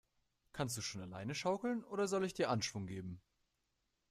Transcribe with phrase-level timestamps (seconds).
[0.51, 3.21] Kannst du schon alleine schaukeln, oder soll ich dir Anschwung geben?